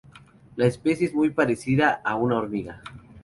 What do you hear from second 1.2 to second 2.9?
parecida a una hormiga.